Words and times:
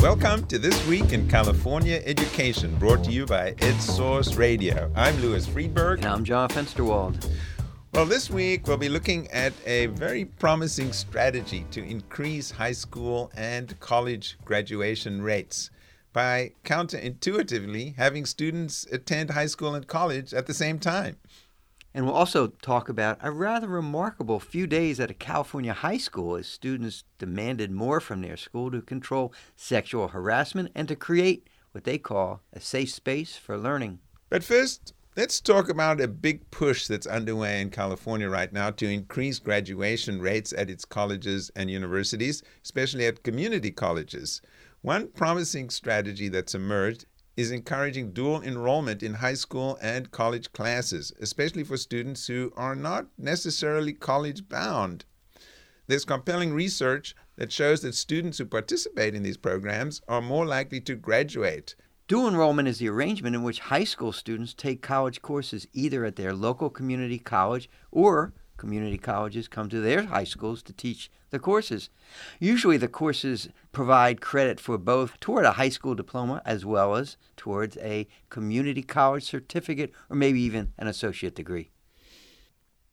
Welcome 0.00 0.46
to 0.46 0.60
This 0.60 0.86
Week 0.86 1.12
in 1.12 1.28
California 1.28 2.00
Education, 2.04 2.76
brought 2.76 3.02
to 3.02 3.10
you 3.10 3.26
by 3.26 3.54
EdSource 3.54 4.38
Radio. 4.38 4.88
I'm 4.94 5.20
Louis 5.20 5.44
Freedberg. 5.44 5.96
And 5.96 6.06
I'm 6.06 6.24
John 6.24 6.48
Fensterwald. 6.50 7.28
Well, 7.92 8.06
this 8.06 8.30
week 8.30 8.68
we'll 8.68 8.76
be 8.76 8.88
looking 8.88 9.28
at 9.32 9.52
a 9.66 9.86
very 9.86 10.24
promising 10.24 10.92
strategy 10.92 11.66
to 11.72 11.82
increase 11.82 12.52
high 12.52 12.72
school 12.72 13.32
and 13.36 13.78
college 13.80 14.38
graduation 14.44 15.20
rates 15.20 15.68
by 16.12 16.52
counterintuitively 16.64 17.96
having 17.96 18.24
students 18.24 18.86
attend 18.92 19.30
high 19.30 19.46
school 19.46 19.74
and 19.74 19.88
college 19.88 20.32
at 20.32 20.46
the 20.46 20.54
same 20.54 20.78
time. 20.78 21.16
And 21.98 22.06
we'll 22.06 22.14
also 22.14 22.46
talk 22.62 22.88
about 22.88 23.18
a 23.22 23.32
rather 23.32 23.66
remarkable 23.66 24.38
few 24.38 24.68
days 24.68 25.00
at 25.00 25.10
a 25.10 25.14
California 25.14 25.72
high 25.72 25.96
school 25.96 26.36
as 26.36 26.46
students 26.46 27.02
demanded 27.18 27.72
more 27.72 27.98
from 27.98 28.22
their 28.22 28.36
school 28.36 28.70
to 28.70 28.80
control 28.80 29.32
sexual 29.56 30.06
harassment 30.06 30.70
and 30.76 30.86
to 30.86 30.94
create 30.94 31.48
what 31.72 31.82
they 31.82 31.98
call 31.98 32.40
a 32.52 32.60
safe 32.60 32.92
space 32.92 33.36
for 33.36 33.58
learning. 33.58 33.98
But 34.30 34.44
first, 34.44 34.92
let's 35.16 35.40
talk 35.40 35.68
about 35.68 36.00
a 36.00 36.06
big 36.06 36.48
push 36.52 36.86
that's 36.86 37.08
underway 37.08 37.60
in 37.60 37.70
California 37.70 38.28
right 38.30 38.52
now 38.52 38.70
to 38.70 38.88
increase 38.88 39.40
graduation 39.40 40.20
rates 40.20 40.52
at 40.56 40.70
its 40.70 40.84
colleges 40.84 41.50
and 41.56 41.68
universities, 41.68 42.44
especially 42.62 43.06
at 43.06 43.24
community 43.24 43.72
colleges. 43.72 44.40
One 44.82 45.08
promising 45.08 45.68
strategy 45.68 46.28
that's 46.28 46.54
emerged 46.54 47.06
is 47.38 47.52
encouraging 47.52 48.10
dual 48.10 48.42
enrollment 48.42 49.00
in 49.00 49.14
high 49.14 49.32
school 49.34 49.78
and 49.80 50.10
college 50.10 50.52
classes, 50.52 51.12
especially 51.20 51.62
for 51.62 51.76
students 51.76 52.26
who 52.26 52.52
are 52.56 52.74
not 52.74 53.06
necessarily 53.16 53.92
college 53.92 54.48
bound. 54.48 55.04
There's 55.86 56.04
compelling 56.04 56.52
research 56.52 57.14
that 57.36 57.52
shows 57.52 57.80
that 57.82 57.94
students 57.94 58.38
who 58.38 58.44
participate 58.44 59.14
in 59.14 59.22
these 59.22 59.36
programs 59.36 60.02
are 60.08 60.20
more 60.20 60.46
likely 60.46 60.80
to 60.80 60.96
graduate. 60.96 61.76
Dual 62.08 62.26
enrollment 62.26 62.66
is 62.66 62.78
the 62.78 62.88
arrangement 62.88 63.36
in 63.36 63.44
which 63.44 63.60
high 63.60 63.84
school 63.84 64.10
students 64.10 64.52
take 64.52 64.82
college 64.82 65.22
courses 65.22 65.68
either 65.72 66.04
at 66.04 66.16
their 66.16 66.34
local 66.34 66.68
community 66.68 67.20
college 67.20 67.70
or 67.92 68.32
community 68.58 68.98
colleges 68.98 69.48
come 69.48 69.70
to 69.70 69.80
their 69.80 70.02
high 70.04 70.24
schools 70.24 70.62
to 70.64 70.74
teach 70.74 71.10
the 71.30 71.38
courses. 71.38 71.88
Usually, 72.38 72.76
the 72.76 72.88
courses 72.88 73.48
provide 73.72 74.20
credit 74.20 74.60
for 74.60 74.76
both 74.76 75.18
toward 75.20 75.46
a 75.46 75.52
high 75.52 75.68
school 75.70 75.94
diploma 75.94 76.42
as 76.44 76.66
well 76.66 76.94
as 76.94 77.16
towards 77.36 77.78
a 77.78 78.06
community 78.28 78.82
college 78.82 79.24
certificate 79.24 79.92
or 80.10 80.16
maybe 80.16 80.40
even 80.40 80.72
an 80.76 80.86
associate 80.86 81.34
degree. 81.34 81.70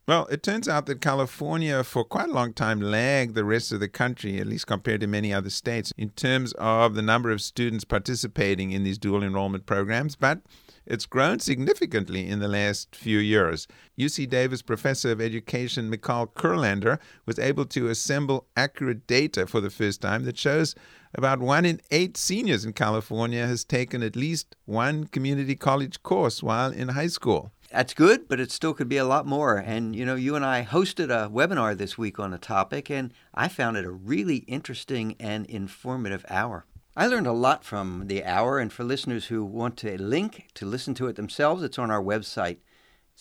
Well, 0.08 0.28
it 0.28 0.44
turns 0.44 0.68
out 0.68 0.86
that 0.86 1.02
California, 1.02 1.84
for 1.84 2.04
quite 2.04 2.30
a 2.30 2.34
long 2.34 2.54
time, 2.54 2.80
lagged 2.80 3.34
the 3.34 3.44
rest 3.44 3.72
of 3.72 3.80
the 3.80 3.88
country, 3.88 4.38
at 4.40 4.46
least 4.46 4.68
compared 4.68 5.02
to 5.02 5.08
many 5.08 5.34
other 5.34 5.50
states, 5.50 5.92
in 5.98 6.12
terms 6.12 6.54
of 6.60 6.94
the 6.94 7.02
number 7.02 7.32
of 7.32 7.42
students 7.42 7.86
participating 7.86 8.72
in 8.72 8.84
these 8.84 9.00
dual 9.00 9.24
enrollment 9.24 9.66
programs. 9.66 10.16
But 10.16 10.42
it's 10.86 11.06
grown 11.06 11.40
significantly 11.40 12.28
in 12.28 12.40
the 12.40 12.48
last 12.48 12.96
few 12.96 13.20
years. 13.20 13.68
UC 13.98 14.30
Davis 14.30 14.62
professor 14.62 15.12
of 15.12 15.22
education 15.22 15.90
Michal 15.90 16.28
Kurlaender 16.28 17.00
was 17.26 17.40
able 17.40 17.66
to 17.66 17.88
assemble 17.88 18.48
accurate 18.56 19.08
data 19.08 19.48
for 19.48 19.62
the 19.62 19.70
first 19.70 20.02
time 20.02 20.26
that 20.26 20.38
shows 20.38 20.76
about 21.14 21.40
one 21.40 21.66
in 21.66 21.80
eight 21.92 22.18
seniors 22.18 22.66
in 22.66 22.74
California 22.74 23.48
has 23.48 23.64
taken 23.64 24.04
at 24.04 24.16
least 24.16 24.56
one 24.66 25.06
community 25.06 25.56
college 25.56 26.04
course 26.04 26.44
while 26.44 26.72
in 26.72 26.90
high 26.90 27.08
school. 27.08 27.52
That's 27.72 27.94
good, 27.94 28.28
but 28.28 28.40
it 28.40 28.52
still 28.52 28.74
could 28.74 28.90
be 28.90 28.98
a 28.98 29.06
lot 29.06 29.26
more. 29.26 29.58
And 29.58 29.96
you 29.96 30.06
know, 30.06 30.16
you 30.16 30.36
and 30.36 30.46
I 30.46 30.64
hosted 30.64 31.06
a 31.06 31.30
webinar 31.30 31.78
this 31.78 31.98
week 31.98 32.20
on 32.20 32.32
the 32.32 32.38
topic, 32.38 32.90
and 32.90 33.14
I 33.34 33.48
found 33.48 33.76
it 33.76 33.86
a 33.86 33.92
really 33.92 34.38
interesting 34.48 35.16
and 35.20 35.46
informative 35.48 36.26
hour. 36.30 36.66
I 36.98 37.08
learned 37.08 37.28
a 37.28 37.34
lot 37.34 37.66
from 37.66 38.08
the 38.08 38.24
hour, 38.24 38.58
and 38.58 38.72
for 38.72 38.86
listeners 38.86 39.26
who 39.26 39.44
want 39.44 39.76
to 39.80 40.02
link 40.02 40.48
to 40.54 40.66
listen 40.66 40.94
to 40.94 41.08
it 41.08 41.18
themselves, 41.18 41.62
it's 41.62 41.78
on 41.78 41.92
our 41.92 42.02
website. 42.02 42.60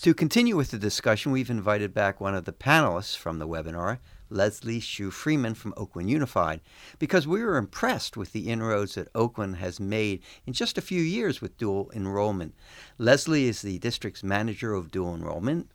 To 0.03 0.15
continue 0.15 0.57
with 0.57 0.71
the 0.71 0.79
discussion, 0.79 1.33
we've 1.33 1.51
invited 1.51 1.93
back 1.93 2.21
one 2.21 2.37
of 2.37 2.45
the 2.45 2.53
panelists 2.53 3.17
from 3.17 3.41
the 3.41 3.49
webinar, 3.49 3.99
Leslie 4.31 4.79
Shu 4.79 5.11
Freeman 5.11 5.55
from 5.55 5.75
Oakland 5.77 6.09
Unified, 6.09 6.61
because 7.01 7.27
we 7.27 7.43
were 7.43 7.57
impressed 7.57 8.17
with 8.17 8.31
the 8.31 8.49
inroads 8.49 8.95
that 8.95 9.09
Oakland 9.13 9.57
has 9.57 9.81
made 9.81 10.23
in 10.47 10.53
just 10.53 10.79
a 10.79 10.81
few 10.81 11.03
years 11.03 11.41
with 11.41 11.59
dual 11.59 11.91
enrollment. 11.97 12.55
Leslie 12.97 13.47
is 13.49 13.63
the 13.63 13.81
district's 13.81 14.23
manager 14.23 14.73
of 14.73 14.93
dual 14.93 15.17
enrollment. 15.17 15.73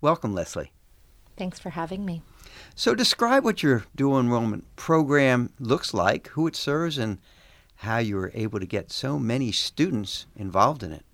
Welcome, 0.00 0.34
Leslie. 0.34 0.72
Thanks 1.36 1.58
for 1.58 1.70
having 1.70 2.04
me. 2.04 2.22
So, 2.74 2.94
describe 2.94 3.44
what 3.44 3.62
your 3.62 3.84
dual 3.94 4.18
enrollment 4.18 4.64
program 4.76 5.50
looks 5.58 5.92
like, 5.92 6.28
who 6.28 6.46
it 6.46 6.56
serves, 6.56 6.98
and 6.98 7.18
how 7.76 7.98
you 7.98 8.16
were 8.16 8.32
able 8.34 8.58
to 8.58 8.66
get 8.66 8.90
so 8.90 9.18
many 9.18 9.52
students 9.52 10.26
involved 10.34 10.82
in 10.82 10.92
it. 10.92 11.04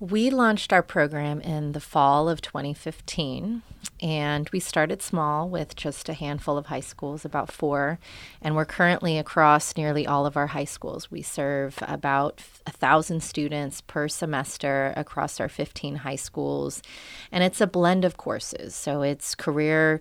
We 0.00 0.30
launched 0.30 0.72
our 0.72 0.82
program 0.82 1.42
in 1.42 1.72
the 1.72 1.80
fall 1.80 2.30
of 2.30 2.40
2015, 2.40 3.60
and 4.00 4.48
we 4.48 4.58
started 4.58 5.02
small 5.02 5.46
with 5.46 5.76
just 5.76 6.08
a 6.08 6.14
handful 6.14 6.56
of 6.56 6.66
high 6.66 6.80
schools, 6.80 7.26
about 7.26 7.52
four, 7.52 7.98
and 8.40 8.56
we're 8.56 8.64
currently 8.64 9.18
across 9.18 9.76
nearly 9.76 10.06
all 10.06 10.24
of 10.24 10.38
our 10.38 10.46
high 10.46 10.64
schools. 10.64 11.10
We 11.10 11.20
serve 11.20 11.78
about 11.82 12.40
a 12.66 12.70
thousand 12.70 13.22
students 13.22 13.82
per 13.82 14.08
semester 14.08 14.94
across 14.96 15.38
our 15.38 15.50
15 15.50 15.96
high 15.96 16.16
schools, 16.16 16.80
and 17.30 17.44
it's 17.44 17.60
a 17.60 17.66
blend 17.66 18.06
of 18.06 18.16
courses. 18.16 18.74
So 18.74 19.02
it's 19.02 19.34
career 19.34 20.00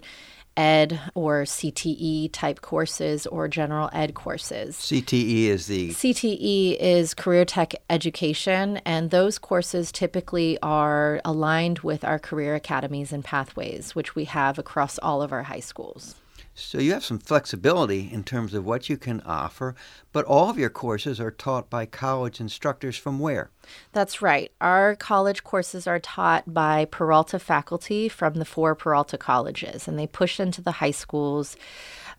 ed 0.60 1.00
or 1.16 1.44
CTE 1.44 2.30
type 2.34 2.60
courses 2.62 3.26
or 3.26 3.48
general 3.48 3.90
ed 3.94 4.14
courses. 4.14 4.76
CTE 4.76 5.46
is 5.46 5.68
the 5.68 5.92
CTE 5.92 6.76
is 6.78 7.14
career 7.14 7.46
tech 7.46 7.74
education 7.90 8.78
and 8.86 9.10
those 9.10 9.40
courses 9.40 9.92
typically 9.92 10.60
are 10.62 11.22
aligned 11.24 11.80
with 11.80 12.04
our 12.04 12.20
career 12.20 12.56
academies 12.56 13.14
and 13.14 13.24
pathways 13.24 13.96
which 13.96 14.16
we 14.16 14.26
have 14.26 14.60
across 14.60 15.00
all 15.00 15.22
of 15.22 15.32
our 15.32 15.44
high 15.44 15.62
schools. 15.62 16.16
So 16.62 16.80
you 16.80 16.94
have 16.94 17.06
some 17.06 17.20
flexibility 17.20 18.10
in 18.12 18.24
terms 18.24 18.54
of 18.54 18.66
what 18.66 18.90
you 18.90 18.98
can 18.98 19.22
offer, 19.22 19.76
but 20.12 20.26
all 20.26 20.50
of 20.50 20.58
your 20.58 20.70
courses 20.70 21.20
are 21.20 21.32
taught 21.32 21.70
by 21.70 21.86
college 21.86 22.40
instructors 22.40 22.98
from 22.98 23.20
where? 23.20 23.50
That's 23.94 24.22
right. 24.22 24.52
Our 24.60 24.96
college 24.96 25.44
courses 25.44 25.88
are 25.88 26.00
taught 26.00 26.54
by 26.54 26.86
Peralta 26.86 27.40
faculty 27.40 28.10
from 28.10 28.36
the 28.36 28.46
four 28.46 28.76
Peralta 28.76 29.18
colleges, 29.18 29.88
and 29.88 29.98
they 29.98 30.08
push 30.08 30.40
into 30.40 30.62
the 30.62 30.74
high 30.74 30.92
schools. 30.92 31.56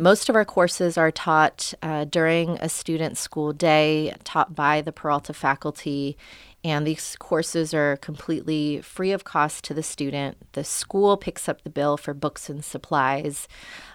Most 0.01 0.31
of 0.31 0.35
our 0.35 0.47
courses 0.47 0.97
are 0.97 1.11
taught 1.11 1.75
uh, 1.83 2.07
during 2.07 2.57
a 2.59 2.71
student 2.71 3.19
school 3.19 3.53
day, 3.53 4.15
taught 4.25 4.55
by 4.55 4.81
the 4.81 4.93
Peralta 4.93 5.35
faculty 5.35 6.17
and 6.63 6.87
these 6.87 7.17
courses 7.19 7.73
are 7.73 7.97
completely 7.99 8.81
free 8.81 9.13
of 9.13 9.25
cost 9.25 9.65
to 9.65 9.75
the 9.75 9.83
student. 9.83 10.37
The 10.53 10.65
school 10.65 11.17
picks 11.17 11.49
up 11.49 11.63
the 11.63 11.71
bill 11.71 11.97
for 11.97 12.13
books 12.13 12.51
and 12.51 12.65
supplies, 12.65 13.49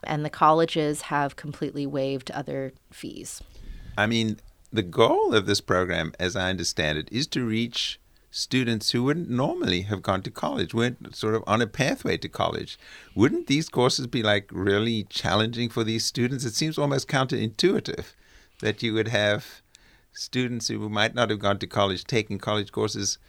and 0.03 0.25
the 0.25 0.29
colleges 0.29 1.03
have 1.03 1.35
completely 1.35 1.85
waived 1.85 2.31
other 2.31 2.73
fees. 2.91 3.41
I 3.97 4.07
mean, 4.07 4.39
the 4.73 4.81
goal 4.81 5.35
of 5.35 5.45
this 5.45 5.61
program, 5.61 6.13
as 6.19 6.35
I 6.35 6.49
understand 6.49 6.97
it, 6.97 7.07
is 7.11 7.27
to 7.27 7.45
reach 7.45 7.99
students 8.35 8.91
who 8.91 9.01
wouldn't 9.01 9.29
normally 9.29 9.83
have 9.83 10.01
gone 10.01 10.21
to 10.21 10.29
college, 10.29 10.73
weren't 10.73 11.15
sort 11.15 11.35
of 11.35 11.43
on 11.47 11.61
a 11.61 11.67
pathway 11.67 12.17
to 12.17 12.27
college. 12.27 12.77
Wouldn't 13.15 13.47
these 13.47 13.69
courses 13.69 14.07
be 14.07 14.21
like 14.21 14.49
really 14.51 15.05
challenging 15.05 15.69
for 15.69 15.85
these 15.85 16.05
students? 16.05 16.43
It 16.43 16.53
seems 16.53 16.77
almost 16.77 17.07
counterintuitive 17.07 18.07
that 18.59 18.83
you 18.83 18.93
would 18.93 19.07
have 19.07 19.61
students 20.11 20.67
who 20.67 20.89
might 20.89 21.15
not 21.15 21.29
have 21.29 21.39
gone 21.39 21.59
to 21.59 21.67
college 21.67 22.03
taking 22.03 22.37
college 22.37 22.73
courses 22.73 23.19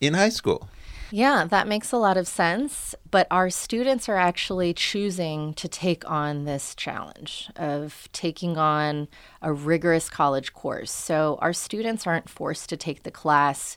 in 0.00 0.14
high 0.14 0.30
school. 0.30 0.68
Yeah, 1.12 1.44
that 1.44 1.68
makes 1.68 1.92
a 1.92 1.96
lot 1.96 2.16
of 2.16 2.26
sense. 2.26 2.96
But 3.08 3.28
our 3.30 3.50
students 3.50 4.08
are 4.08 4.16
actually 4.16 4.74
choosing 4.74 5.54
to 5.54 5.68
take 5.68 6.08
on 6.10 6.44
this 6.44 6.74
challenge 6.74 7.50
of 7.54 8.08
taking 8.12 8.56
on 8.56 9.06
a 9.40 9.52
rigorous 9.52 10.10
college 10.10 10.52
course. 10.52 10.90
So 10.90 11.38
our 11.40 11.52
students 11.52 12.04
aren't 12.04 12.28
forced 12.28 12.68
to 12.70 12.76
take 12.76 13.04
the 13.04 13.12
class. 13.12 13.76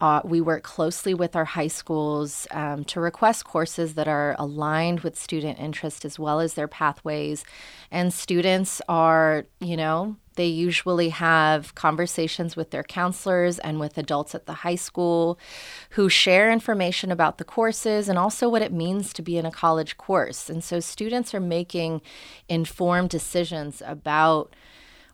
Uh, 0.00 0.22
we 0.24 0.40
work 0.40 0.62
closely 0.62 1.12
with 1.12 1.36
our 1.36 1.44
high 1.44 1.68
schools 1.68 2.46
um, 2.52 2.84
to 2.84 3.00
request 3.00 3.44
courses 3.44 3.94
that 3.94 4.08
are 4.08 4.34
aligned 4.38 5.00
with 5.00 5.18
student 5.18 5.58
interest 5.58 6.04
as 6.04 6.18
well 6.18 6.40
as 6.40 6.54
their 6.54 6.68
pathways. 6.68 7.44
And 7.90 8.12
students 8.12 8.80
are, 8.88 9.44
you 9.60 9.76
know, 9.76 10.16
they 10.36 10.46
usually 10.46 11.10
have 11.10 11.74
conversations 11.74 12.56
with 12.56 12.70
their 12.70 12.82
counselors 12.82 13.58
and 13.58 13.78
with 13.78 13.98
adults 13.98 14.34
at 14.34 14.46
the 14.46 14.54
high 14.54 14.76
school 14.76 15.38
who 15.90 16.08
share 16.08 16.50
information 16.50 17.10
about 17.10 17.36
the 17.36 17.44
courses 17.44 18.08
and 18.08 18.18
also 18.18 18.48
what 18.48 18.62
it 18.62 18.72
means 18.72 19.12
to 19.12 19.22
be 19.22 19.36
in 19.36 19.44
a 19.44 19.50
college 19.50 19.98
course. 19.98 20.48
And 20.48 20.64
so 20.64 20.80
students 20.80 21.34
are 21.34 21.40
making 21.40 22.00
informed 22.48 23.10
decisions 23.10 23.82
about 23.84 24.54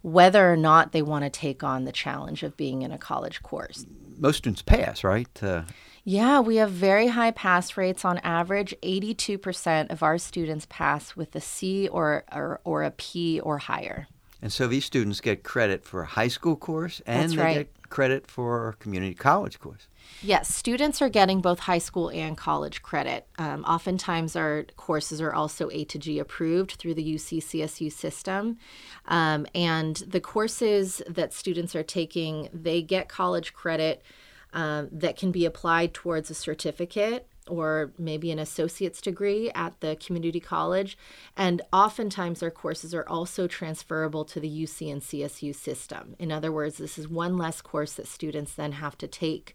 whether 0.06 0.52
or 0.52 0.56
not 0.56 0.92
they 0.92 1.02
want 1.02 1.24
to 1.24 1.30
take 1.30 1.64
on 1.64 1.84
the 1.84 1.90
challenge 1.90 2.44
of 2.44 2.56
being 2.56 2.82
in 2.82 2.92
a 2.92 2.98
college 2.98 3.42
course. 3.42 3.84
Most 4.16 4.36
students 4.36 4.62
pass, 4.62 5.02
right? 5.02 5.42
Uh... 5.42 5.62
Yeah, 6.04 6.38
we 6.38 6.56
have 6.56 6.70
very 6.70 7.08
high 7.08 7.32
pass 7.32 7.76
rates. 7.76 8.04
On 8.04 8.18
average, 8.18 8.72
82% 8.84 9.90
of 9.90 10.04
our 10.04 10.16
students 10.16 10.64
pass 10.70 11.16
with 11.16 11.34
a 11.34 11.40
C 11.40 11.88
or, 11.88 12.22
or, 12.32 12.60
or 12.62 12.84
a 12.84 12.92
P 12.92 13.40
or 13.40 13.58
higher. 13.58 14.06
And 14.42 14.52
so 14.52 14.66
these 14.66 14.84
students 14.84 15.20
get 15.20 15.42
credit 15.42 15.84
for 15.84 16.02
a 16.02 16.06
high 16.06 16.28
school 16.28 16.56
course 16.56 17.00
and 17.06 17.22
That's 17.22 17.36
they 17.36 17.42
right. 17.42 17.54
get 17.54 17.88
credit 17.88 18.26
for 18.26 18.68
a 18.68 18.72
community 18.74 19.14
college 19.14 19.58
course. 19.58 19.88
Yes, 20.22 20.54
students 20.54 21.02
are 21.02 21.08
getting 21.08 21.40
both 21.40 21.60
high 21.60 21.78
school 21.78 22.10
and 22.10 22.36
college 22.36 22.82
credit. 22.82 23.26
Um, 23.38 23.64
oftentimes, 23.64 24.36
our 24.36 24.64
courses 24.76 25.20
are 25.20 25.32
also 25.32 25.68
A 25.70 25.84
to 25.86 25.98
G 25.98 26.18
approved 26.18 26.72
through 26.72 26.94
the 26.94 27.14
UC 27.14 27.38
CSU 27.38 27.90
system. 27.90 28.58
Um, 29.06 29.46
and 29.54 29.96
the 30.06 30.20
courses 30.20 31.02
that 31.08 31.32
students 31.32 31.74
are 31.74 31.82
taking, 31.82 32.48
they 32.52 32.82
get 32.82 33.08
college 33.08 33.52
credit 33.52 34.02
um, 34.52 34.88
that 34.92 35.16
can 35.16 35.32
be 35.32 35.44
applied 35.44 35.92
towards 35.92 36.30
a 36.30 36.34
certificate 36.34 37.26
or 37.48 37.93
maybe 37.98 38.31
an 38.31 38.38
associate's 38.38 39.00
degree 39.00 39.50
at 39.54 39.81
the 39.81 39.96
community 39.96 40.40
college. 40.40 40.98
And 41.37 41.62
oftentimes, 41.72 42.43
our 42.43 42.50
courses 42.50 42.94
are 42.94 43.06
also 43.08 43.46
transferable 43.46 44.25
to 44.26 44.40
the 44.40 44.48
UC 44.48 44.90
and 44.90 45.02
CSU 45.02 45.54
system. 45.54 46.16
In 46.19 46.32
other 46.32 46.52
words, 46.52 46.78
this 46.78 46.98
is 46.98 47.08
one 47.08 47.37
less 47.37 47.60
course 47.60 47.94
that 47.94 48.06
students 48.06 48.54
then 48.54 48.72
have 48.72 48.98
to 48.98 49.06
take 49.06 49.54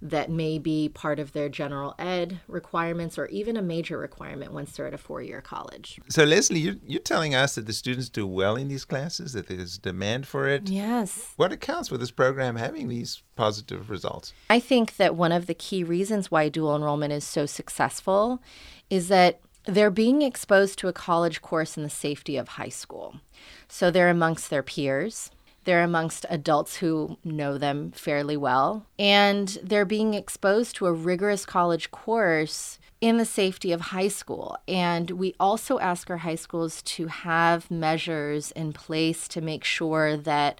that 0.00 0.30
may 0.30 0.58
be 0.58 0.88
part 0.88 1.18
of 1.18 1.32
their 1.32 1.48
general 1.48 1.94
ed 1.98 2.40
requirements 2.48 3.18
or 3.18 3.26
even 3.26 3.56
a 3.56 3.62
major 3.62 3.98
requirement 3.98 4.52
once 4.52 4.72
they're 4.72 4.86
at 4.86 4.94
a 4.94 4.98
four 4.98 5.22
year 5.22 5.40
college. 5.40 6.00
So, 6.08 6.24
Leslie, 6.24 6.60
you're, 6.60 6.76
you're 6.86 7.00
telling 7.00 7.34
us 7.34 7.54
that 7.56 7.66
the 7.66 7.72
students 7.72 8.08
do 8.08 8.26
well 8.26 8.56
in 8.56 8.68
these 8.68 8.84
classes, 8.84 9.32
that 9.32 9.48
there's 9.48 9.78
demand 9.78 10.26
for 10.26 10.48
it. 10.48 10.68
Yes. 10.68 11.32
What 11.36 11.52
accounts 11.52 11.88
for 11.88 11.98
this 11.98 12.10
program 12.10 12.56
having 12.56 12.88
these 12.88 13.22
positive 13.36 13.90
results? 13.90 14.32
I 14.50 14.60
think 14.60 14.96
that 14.96 15.14
one 15.14 15.32
of 15.32 15.46
the 15.46 15.54
key 15.54 15.84
reasons 15.84 16.30
why 16.30 16.48
dual 16.48 16.76
enrollment 16.76 17.12
is 17.12 17.24
so 17.24 17.46
successful 17.46 18.42
is 18.90 19.08
that 19.08 19.40
they're 19.64 19.90
being 19.90 20.22
exposed 20.22 20.78
to 20.78 20.88
a 20.88 20.92
college 20.92 21.42
course 21.42 21.76
in 21.76 21.82
the 21.82 21.90
safety 21.90 22.36
of 22.36 22.48
high 22.48 22.70
school. 22.70 23.20
So 23.68 23.90
they're 23.90 24.08
amongst 24.08 24.48
their 24.48 24.62
peers. 24.62 25.30
They're 25.68 25.84
amongst 25.84 26.24
adults 26.30 26.76
who 26.76 27.18
know 27.22 27.58
them 27.58 27.90
fairly 27.90 28.38
well. 28.38 28.86
And 28.98 29.48
they're 29.62 29.84
being 29.84 30.14
exposed 30.14 30.76
to 30.76 30.86
a 30.86 30.94
rigorous 30.94 31.44
college 31.44 31.90
course 31.90 32.78
in 33.02 33.18
the 33.18 33.26
safety 33.26 33.70
of 33.72 33.82
high 33.82 34.08
school. 34.08 34.56
And 34.66 35.10
we 35.10 35.34
also 35.38 35.78
ask 35.78 36.08
our 36.08 36.16
high 36.16 36.36
schools 36.36 36.80
to 36.96 37.08
have 37.08 37.70
measures 37.70 38.50
in 38.52 38.72
place 38.72 39.28
to 39.28 39.42
make 39.42 39.62
sure 39.62 40.16
that 40.16 40.58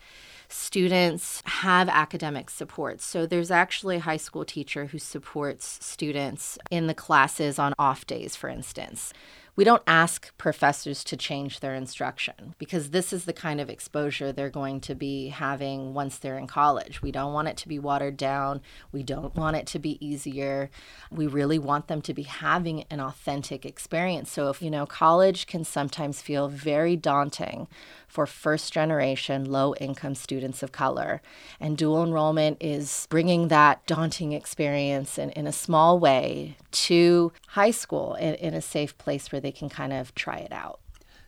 students 0.50 1.42
have 1.46 1.88
academic 1.88 2.50
support. 2.50 3.00
So 3.00 3.24
there's 3.24 3.50
actually 3.50 3.96
a 3.96 4.00
high 4.00 4.18
school 4.18 4.44
teacher 4.44 4.86
who 4.86 4.98
supports 4.98 5.78
students 5.82 6.58
in 6.70 6.86
the 6.86 6.92
classes 6.92 7.58
on 7.58 7.72
off 7.78 8.06
days, 8.06 8.36
for 8.36 8.50
instance. 8.50 9.14
We 9.58 9.64
don't 9.64 9.82
ask 9.88 10.30
professors 10.38 11.02
to 11.02 11.16
change 11.16 11.58
their 11.58 11.74
instruction 11.74 12.54
because 12.58 12.90
this 12.90 13.12
is 13.12 13.24
the 13.24 13.32
kind 13.32 13.60
of 13.60 13.68
exposure 13.68 14.30
they're 14.30 14.50
going 14.50 14.80
to 14.82 14.94
be 14.94 15.30
having 15.30 15.94
once 15.94 16.16
they're 16.16 16.38
in 16.38 16.46
college. 16.46 17.02
We 17.02 17.10
don't 17.10 17.32
want 17.32 17.48
it 17.48 17.56
to 17.56 17.68
be 17.68 17.80
watered 17.80 18.16
down. 18.16 18.60
We 18.92 19.02
don't 19.02 19.34
want 19.34 19.56
it 19.56 19.66
to 19.66 19.80
be 19.80 19.98
easier. 19.98 20.70
We 21.10 21.26
really 21.26 21.58
want 21.58 21.88
them 21.88 22.02
to 22.02 22.14
be 22.14 22.22
having 22.22 22.84
an 22.88 23.00
authentic 23.00 23.66
experience. 23.66 24.30
So, 24.30 24.48
if 24.48 24.62
you 24.62 24.70
know, 24.70 24.86
college 24.86 25.48
can 25.48 25.64
sometimes 25.64 26.22
feel 26.22 26.46
very 26.46 26.94
daunting 26.94 27.66
for 28.06 28.26
first 28.26 28.72
generation 28.72 29.44
low 29.44 29.74
income 29.74 30.14
students 30.14 30.62
of 30.62 30.70
color. 30.70 31.20
And 31.58 31.76
dual 31.76 32.04
enrollment 32.04 32.58
is 32.60 33.08
bringing 33.10 33.48
that 33.48 33.84
daunting 33.86 34.32
experience 34.32 35.18
in, 35.18 35.30
in 35.30 35.48
a 35.48 35.52
small 35.52 35.98
way 35.98 36.56
to 36.70 37.32
high 37.48 37.70
school 37.70 38.14
in, 38.14 38.34
in 38.36 38.54
a 38.54 38.62
safe 38.62 38.96
place 38.98 39.30
where 39.30 39.40
they 39.48 39.52
can 39.52 39.70
kind 39.70 39.94
of 39.94 40.14
try 40.14 40.36
it 40.36 40.52
out. 40.52 40.80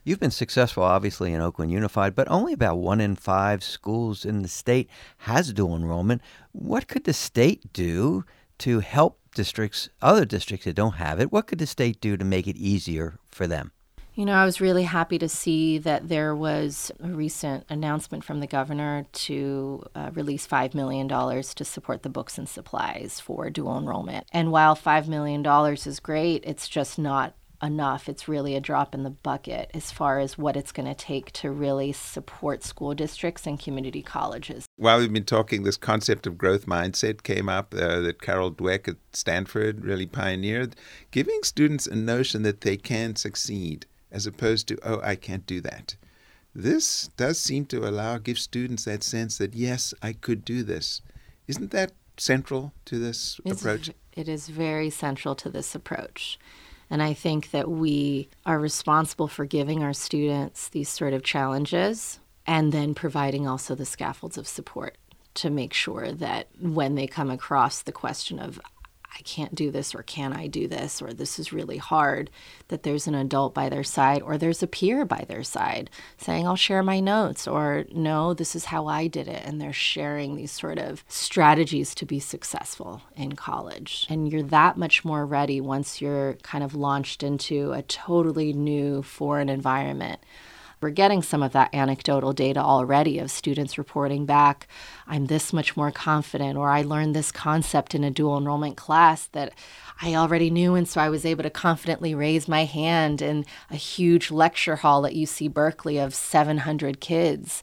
You've 0.03 0.19
been 0.19 0.29
successful, 0.31 0.83
obviously, 0.83 1.33
in 1.33 1.41
Oakland 1.41 1.71
Unified, 1.71 2.13
but 2.13 2.29
only 2.29 2.53
about 2.53 2.77
one 2.77 3.01
in 3.01 3.15
five 3.15 3.63
schools 3.63 4.25
in 4.25 4.43
the 4.43 4.47
state 4.47 4.87
has 5.19 5.51
dual 5.53 5.75
enrollment. 5.75 6.21
What 6.51 6.87
could 6.87 7.05
the 7.05 7.13
state 7.13 7.73
do 7.73 8.23
to 8.59 8.79
help 8.81 9.19
districts, 9.33 9.89
other 10.03 10.25
districts 10.25 10.65
that 10.65 10.75
don't 10.75 10.95
have 10.95 11.19
it? 11.19 11.31
What 11.31 11.47
could 11.47 11.57
the 11.57 11.65
state 11.65 11.99
do 11.99 12.15
to 12.15 12.23
make 12.23 12.47
it 12.47 12.57
easier 12.57 13.17
for 13.31 13.47
them? 13.47 13.71
You 14.13 14.25
know, 14.25 14.33
I 14.33 14.45
was 14.45 14.61
really 14.61 14.83
happy 14.83 15.17
to 15.17 15.29
see 15.29 15.77
that 15.79 16.09
there 16.09 16.35
was 16.35 16.91
a 17.01 17.07
recent 17.07 17.65
announcement 17.69 18.23
from 18.23 18.39
the 18.39 18.47
governor 18.47 19.05
to 19.11 19.83
uh, 19.95 20.11
release 20.13 20.45
$5 20.45 20.75
million 20.75 21.07
to 21.07 21.65
support 21.65 22.03
the 22.03 22.09
books 22.09 22.37
and 22.37 22.47
supplies 22.47 23.19
for 23.19 23.49
dual 23.49 23.77
enrollment. 23.77 24.27
And 24.33 24.51
while 24.51 24.75
$5 24.75 25.07
million 25.07 25.45
is 25.73 25.99
great, 26.01 26.43
it's 26.45 26.67
just 26.67 26.99
not 26.99 27.35
enough. 27.61 28.09
It's 28.09 28.27
really 28.27 28.55
a 28.55 28.61
drop 28.61 28.93
in 28.93 29.03
the 29.03 29.09
bucket 29.09 29.69
as 29.73 29.91
far 29.91 30.19
as 30.19 30.37
what 30.37 30.55
it's 30.55 30.71
going 30.71 30.87
to 30.87 30.95
take 30.95 31.31
to 31.33 31.51
really 31.51 31.91
support 31.91 32.63
school 32.63 32.93
districts 32.93 33.45
and 33.45 33.59
community 33.59 34.01
colleges. 34.01 34.65
While 34.77 34.99
we've 34.99 35.13
been 35.13 35.23
talking, 35.23 35.63
this 35.63 35.77
concept 35.77 36.25
of 36.25 36.37
growth 36.37 36.65
mindset 36.65 37.23
came 37.23 37.49
up 37.49 37.73
uh, 37.73 37.99
that 37.99 38.21
Carol 38.21 38.51
Dweck 38.51 38.87
at 38.87 38.97
Stanford 39.13 39.85
really 39.85 40.05
pioneered, 40.05 40.75
giving 41.11 41.43
students 41.43 41.87
a 41.87 41.95
notion 41.95 42.43
that 42.43 42.61
they 42.61 42.77
can 42.77 43.15
succeed 43.15 43.85
as 44.11 44.25
opposed 44.25 44.67
to, 44.67 44.77
oh, 44.83 44.99
I 45.01 45.15
can't 45.15 45.45
do 45.45 45.61
that. 45.61 45.95
This 46.53 47.09
does 47.15 47.39
seem 47.39 47.65
to 47.67 47.87
allow, 47.87 48.17
give 48.17 48.37
students 48.37 48.83
that 48.85 49.03
sense 49.03 49.37
that, 49.37 49.53
yes, 49.55 49.93
I 50.01 50.13
could 50.13 50.43
do 50.43 50.63
this. 50.63 51.01
Isn't 51.47 51.71
that 51.71 51.93
central 52.17 52.73
to 52.85 52.99
this 52.99 53.39
It's, 53.45 53.61
approach? 53.61 53.91
It 54.13 54.27
is 54.27 54.49
very 54.49 54.89
central 54.89 55.33
to 55.35 55.49
this 55.49 55.73
approach. 55.73 56.37
And 56.91 57.01
I 57.01 57.13
think 57.13 57.51
that 57.51 57.69
we 57.69 58.27
are 58.45 58.59
responsible 58.59 59.29
for 59.29 59.45
giving 59.45 59.81
our 59.81 59.93
students 59.93 60.67
these 60.67 60.89
sort 60.89 61.13
of 61.13 61.23
challenges 61.23 62.19
and 62.45 62.73
then 62.73 62.93
providing 62.93 63.47
also 63.47 63.75
the 63.75 63.85
scaffolds 63.85 64.37
of 64.37 64.45
support 64.45 64.97
to 65.35 65.49
make 65.49 65.73
sure 65.73 66.11
that 66.11 66.47
when 66.59 66.95
they 66.95 67.07
come 67.07 67.31
across 67.31 67.83
the 67.83 67.93
question 67.93 68.39
of, 68.39 68.59
I 69.13 69.21
can't 69.23 69.53
do 69.53 69.71
this, 69.71 69.93
or 69.93 70.03
can 70.03 70.33
I 70.33 70.47
do 70.47 70.67
this, 70.67 71.01
or 71.01 71.13
this 71.13 71.37
is 71.37 71.51
really 71.51 71.77
hard, 71.77 72.29
that 72.69 72.83
there's 72.83 73.07
an 73.07 73.15
adult 73.15 73.53
by 73.53 73.67
their 73.67 73.83
side, 73.83 74.21
or 74.21 74.37
there's 74.37 74.63
a 74.63 74.67
peer 74.67 75.05
by 75.05 75.25
their 75.27 75.43
side 75.43 75.89
saying, 76.17 76.47
I'll 76.47 76.55
share 76.55 76.81
my 76.81 76.99
notes, 76.99 77.47
or 77.47 77.85
no, 77.91 78.33
this 78.33 78.55
is 78.55 78.65
how 78.65 78.87
I 78.87 79.07
did 79.07 79.27
it. 79.27 79.43
And 79.45 79.59
they're 79.59 79.73
sharing 79.73 80.35
these 80.35 80.51
sort 80.51 80.79
of 80.79 81.03
strategies 81.07 81.93
to 81.95 82.05
be 82.05 82.19
successful 82.19 83.01
in 83.15 83.33
college. 83.33 84.07
And 84.09 84.31
you're 84.31 84.43
that 84.43 84.77
much 84.77 85.03
more 85.03 85.25
ready 85.25 85.59
once 85.59 86.01
you're 86.01 86.35
kind 86.35 86.63
of 86.63 86.73
launched 86.73 87.21
into 87.21 87.73
a 87.73 87.81
totally 87.81 88.53
new 88.53 89.03
foreign 89.03 89.49
environment. 89.49 90.19
We're 90.81 90.89
getting 90.89 91.21
some 91.21 91.43
of 91.43 91.51
that 91.51 91.73
anecdotal 91.75 92.33
data 92.33 92.59
already 92.59 93.19
of 93.19 93.29
students 93.29 93.77
reporting 93.77 94.25
back, 94.25 94.67
I'm 95.05 95.27
this 95.27 95.53
much 95.53 95.77
more 95.77 95.91
confident, 95.91 96.57
or 96.57 96.69
I 96.69 96.81
learned 96.81 97.15
this 97.15 97.31
concept 97.31 97.93
in 97.93 98.03
a 98.03 98.09
dual 98.09 98.35
enrollment 98.35 98.77
class 98.77 99.27
that 99.33 99.53
I 100.01 100.15
already 100.15 100.49
knew. 100.49 100.73
And 100.73 100.89
so 100.89 100.99
I 100.99 101.09
was 101.09 101.23
able 101.23 101.43
to 101.43 101.51
confidently 101.51 102.15
raise 102.15 102.47
my 102.47 102.65
hand 102.65 103.21
in 103.21 103.45
a 103.69 103.75
huge 103.75 104.31
lecture 104.31 104.77
hall 104.77 105.05
at 105.05 105.13
UC 105.13 105.53
Berkeley 105.53 105.99
of 105.99 106.15
700 106.15 106.99
kids. 106.99 107.61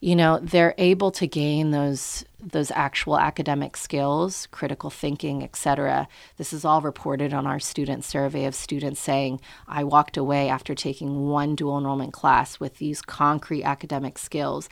You 0.00 0.16
know, 0.16 0.38
they're 0.42 0.74
able 0.78 1.10
to 1.12 1.26
gain 1.26 1.70
those 1.70 2.24
those 2.42 2.70
actual 2.70 3.18
academic 3.18 3.76
skills, 3.76 4.48
critical 4.50 4.88
thinking, 4.88 5.42
etc. 5.42 6.08
This 6.38 6.54
is 6.54 6.64
all 6.64 6.80
reported 6.80 7.34
on 7.34 7.46
our 7.46 7.60
student 7.60 8.02
survey 8.04 8.46
of 8.46 8.54
students 8.54 8.98
saying, 8.98 9.40
I 9.68 9.84
walked 9.84 10.16
away 10.16 10.48
after 10.48 10.74
taking 10.74 11.28
one 11.28 11.54
dual 11.54 11.78
enrollment 11.78 12.14
class 12.14 12.58
with 12.58 12.78
these 12.78 13.02
concrete 13.02 13.64
academic 13.64 14.16
skills. 14.16 14.68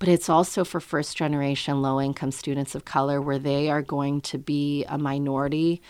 But 0.00 0.08
it's 0.08 0.28
also 0.28 0.64
for 0.64 0.80
first 0.80 1.16
generation 1.16 1.80
low 1.80 2.00
income 2.00 2.32
students 2.32 2.74
of 2.74 2.84
color 2.84 3.20
where 3.20 3.38
they 3.38 3.70
are 3.70 3.82
going 3.82 4.20
to 4.22 4.38
be 4.38 4.84
a 4.86 4.98
minority 4.98 5.80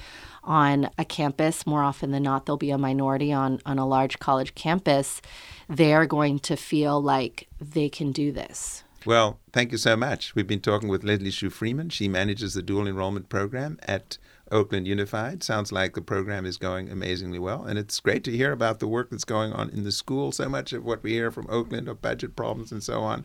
on 0.44 0.90
a 0.99 1.04
campus. 1.04 1.66
More 1.66 1.82
often 1.82 2.11
than 2.11 2.25
not, 2.25 2.46
they'll 2.46 2.56
be 2.56 2.70
a 2.70 2.78
minority 2.78 3.32
on, 3.32 3.61
on 3.64 3.78
a 3.78 3.87
large 3.87 4.18
college 4.18 4.54
campus. 4.54 5.20
They're 5.68 6.06
going 6.06 6.38
to 6.40 6.56
feel 6.56 7.00
like 7.00 7.49
they 7.61 7.88
can 7.88 8.12
do 8.12 8.32
this. 8.32 8.84
Well, 9.04 9.40
thank 9.52 9.72
you 9.72 9.78
so 9.78 9.96
much. 9.96 10.34
We've 10.34 10.46
been 10.46 10.61
talking 10.61 10.88
with 10.88 11.02
Leslie 11.02 11.30
Shu 11.30 11.50
Freeman. 11.50 11.88
She 11.90 12.08
manages 12.08 12.54
the 12.54 12.62
dual 12.62 12.87
enrollment 12.87 13.28
program 13.28 13.78
at 13.82 14.18
Oakland 14.50 14.87
Unified. 14.87 15.42
Sounds 15.42 15.72
like 15.72 15.94
the 15.94 16.02
program 16.02 16.46
is 16.46 16.56
going 16.56 16.88
amazingly 16.88 17.38
well. 17.38 17.64
And 17.64 17.78
it's 17.78 17.99
great 17.99 18.22
to 18.25 18.37
hear 18.37 18.52
about 18.52 18.78
the 18.78 18.87
work 18.87 19.11
that's 19.11 19.25
going 19.25 19.52
on 19.52 19.70
in 19.70 19.82
the 19.82 19.90
school. 19.90 20.30
So 20.30 20.49
much 20.49 20.72
of 20.72 20.84
what 20.84 21.02
we 21.02 21.12
hear 21.12 21.32
from 21.32 21.46
Oakland 21.50 21.88
are 21.88 21.94
budget 21.94 22.37
problems 22.37 22.70
and 22.70 22.82
so 22.82 23.00
on. 23.00 23.25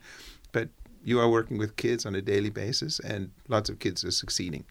But 0.52 0.70
you 1.04 1.20
are 1.20 1.30
working 1.30 1.58
with 1.58 1.76
kids 1.76 2.06
on 2.06 2.16
a 2.16 2.22
daily 2.22 2.50
basis, 2.50 3.00
and 3.00 3.32
lots 3.48 3.70
of 3.70 3.80
kids 3.80 4.04
are 4.04 4.12
succeeding. 4.12 4.66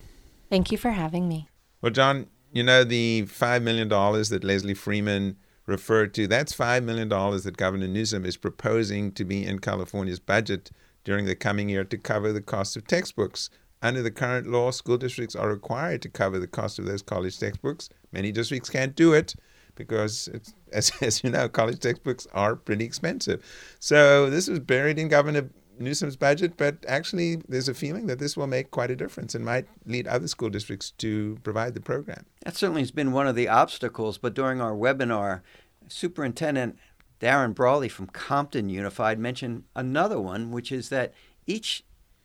Thank 0.51 0.73
you 0.73 0.79
for 0.79 0.91
having 0.91 1.29
me. 1.29 1.49
Well, 1.81 1.93
John, 1.93 2.27
you 2.53 2.63
know, 2.63 2.85
the 2.85 3.25
$5 3.27 3.63
million 3.63 3.89
that 3.89 4.41
Leslie 4.43 4.75
Freeman 4.75 5.37
referred 5.67 6.15
to, 6.15 6.27
that's 6.27 6.55
$5 6.55 6.85
million 6.85 7.09
that 7.09 7.57
Governor 7.57 7.89
Newsom 7.89 8.25
is 8.25 8.37
proposing 8.37 9.13
to 9.13 9.25
be 9.25 9.45
in 9.45 9.59
California's 9.59 10.21
budget 10.21 10.71
during 11.05 11.27
the 11.27 11.37
coming 11.37 11.69
year 11.69 11.85
to 11.85 11.99
cover 11.99 12.33
the 12.33 12.41
cost 12.41 12.77
of 12.77 12.87
textbooks. 12.87 13.51
Under 13.83 14.03
the 14.03 14.11
current 14.11 14.47
law, 14.47 14.71
school 14.71 14.97
districts 14.97 15.37
are 15.37 15.49
required 15.49 16.03
to 16.03 16.09
cover 16.09 16.39
the 16.39 16.47
cost 16.47 16.79
of 16.79 16.87
those 16.87 17.03
college 17.03 17.39
textbooks. 17.39 17.89
Many 18.11 18.33
districts 18.33 18.71
can't 18.71 18.97
do 18.97 19.13
it, 19.13 19.35
because, 19.77 20.29
as, 20.73 20.91
as 21.01 21.23
you 21.23 21.31
know, 21.31 21.49
college 21.49 21.79
textbooks 21.79 22.27
are 22.33 22.57
pretty 22.57 22.85
expensive. 22.85 23.45
So 23.79 24.29
this 24.29 24.49
was 24.49 24.59
buried 24.59 24.99
in 24.99 25.09
Governor 25.09 25.49
Newsom's 25.79 26.17
budget, 26.17 26.55
but 26.57 26.85
actually, 26.89 27.37
there's 27.49 27.69
a 27.69 27.75
feeling 27.75 28.07
that 28.07 28.19
this 28.19 28.37
will 28.37 28.47
make 28.47 28.71
quite 28.71 28.91
a 28.91 28.97
difference 28.97 29.35
and 29.35 29.45
might 29.45 29.67
lead 29.85 30.07
other 30.07 30.29
school 30.29 30.51
districts 30.51 30.91
to 30.99 31.39
provide 31.43 31.75
the 31.75 31.81
program. 31.81 32.27
That 32.45 32.57
certainly 32.57 32.83
has 32.83 32.91
been 32.91 33.13
one 33.13 33.27
of 33.27 33.37
the 33.37 33.49
obstacles, 33.49 34.19
but 34.19 34.35
during 34.35 34.61
our 34.61 34.73
webinar, 34.73 35.43
Superintendent 35.89 36.79
Darin 37.19 37.53
Brawley 37.53 37.89
from 37.89 38.07
Compton 38.07 38.69
Unified 38.69 39.19
mentioned 39.19 39.65
another 39.75 40.21
one, 40.21 40.51
which 40.51 40.71
is 40.71 40.89
that 40.91 41.15
each 41.47 41.85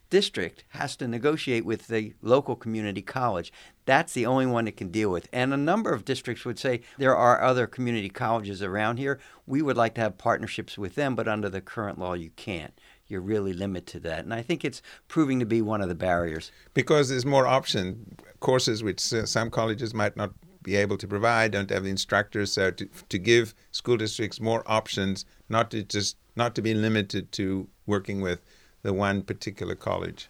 district 0.10 0.65
has 0.70 0.96
to 0.98 1.08
negotiate 1.08 1.65
with 1.65 1.88
the 1.88 2.13
local 2.22 2.55
community 2.55 3.01
college. 3.01 3.51
That's 3.86 4.13
the 4.13 4.25
only 4.25 4.46
one 4.46 4.67
it 4.67 4.75
can 4.75 4.89
deal 4.89 5.10
with. 5.10 5.27
And 5.31 5.53
a 5.53 5.58
number 5.58 5.93
of 5.93 6.05
districts 6.05 6.43
would 6.46 6.60
say 6.60 6.81
there 6.98 7.15
are 7.15 7.41
other 7.41 7.65
community 7.65 8.10
colleges 8.10 8.62
around 8.62 8.98
here. 8.98 9.20
We 9.48 9.62
would 9.62 9.77
like 9.77 9.96
to 9.96 10.01
have 10.01 10.17
partnerships 10.17 10.77
with 10.77 10.96
them, 10.96 11.15
but 11.15 11.29
under 11.29 11.50
the 11.50 11.62
current 11.62 11.98
law, 11.98 12.13
you 12.13 12.29
can't. 12.36 12.77
You're 13.12 13.22
really 13.22 13.53
limited 13.53 13.88
to 13.88 14.00
that. 14.01 14.20
And 14.20 14.34
I 14.34 14.41
think 14.41 14.63
it's 14.63 14.82
proving 15.08 15.39
to 15.39 15.46
be 15.46 15.62
one 15.62 15.82
of 15.82 15.89
the 15.89 15.96
barriers. 15.96 16.51
Because 16.74 17.10
there's 17.10 17.25
more 17.25 17.46
option 17.46 18.18
courses 18.39 18.84
which 18.84 19.13
uh, 19.13 19.25
some 19.25 19.50
colleges 19.50 19.94
might 19.94 20.15
not 20.15 20.32
be 20.63 20.75
able 20.75 20.98
to 20.98 21.08
provide, 21.08 21.51
don't 21.51 21.70
have 21.70 21.84
the 21.84 21.89
instructors. 21.89 22.53
So 22.53 22.72
to, 22.72 22.88
to 23.10 23.18
give 23.18 23.53
school 23.72 23.98
districts 23.98 24.39
more 24.39 24.63
options, 24.65 25.25
not 25.50 25.72
to 25.72 25.84
just 25.84 26.18
not 26.36 26.56
to 26.56 26.62
be 26.62 26.74
limited 26.74 27.32
to 27.34 27.68
working 27.86 28.22
with 28.22 28.39
the 28.82 28.94
one 28.94 29.22
particular 29.22 29.75
college. 29.75 30.30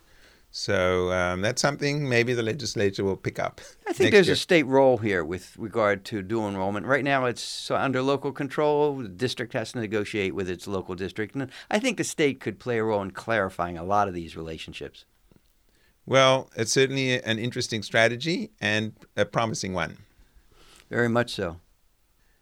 So 0.53 1.13
um, 1.13 1.41
that's 1.41 1.61
something 1.61 2.09
maybe 2.09 2.33
the 2.33 2.43
legislature 2.43 3.05
will 3.05 3.15
pick 3.15 3.39
up. 3.39 3.61
I 3.87 3.93
think 3.93 4.11
there's 4.11 4.27
year. 4.27 4.33
a 4.33 4.37
state 4.37 4.65
role 4.67 4.97
here 4.97 5.23
with 5.23 5.55
regard 5.57 6.03
to 6.05 6.21
dual 6.21 6.49
enrollment. 6.49 6.85
Right 6.85 7.05
now, 7.05 7.25
it's 7.25 7.71
under 7.71 8.01
local 8.01 8.33
control. 8.33 8.97
The 8.97 9.07
district 9.07 9.53
has 9.53 9.71
to 9.71 9.79
negotiate 9.79 10.35
with 10.35 10.49
its 10.49 10.67
local 10.67 10.93
district, 10.93 11.35
and 11.35 11.49
I 11.69 11.79
think 11.79 11.97
the 11.97 12.03
state 12.03 12.41
could 12.41 12.59
play 12.59 12.79
a 12.79 12.83
role 12.83 13.01
in 13.01 13.11
clarifying 13.11 13.77
a 13.77 13.83
lot 13.83 14.09
of 14.09 14.13
these 14.13 14.35
relationships. 14.35 15.05
Well, 16.05 16.49
it's 16.57 16.73
certainly 16.73 17.21
an 17.23 17.39
interesting 17.39 17.81
strategy 17.81 18.51
and 18.59 18.93
a 19.15 19.23
promising 19.23 19.73
one. 19.73 19.99
Very 20.89 21.07
much 21.07 21.33
so. 21.33 21.61